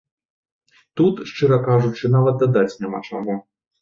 Тут, 1.01 1.21
шчыра 1.31 1.59
кажучы, 1.67 2.13
нават 2.17 2.35
дадаць 2.43 2.69
няма 2.85 3.07
чаго. 3.11 3.37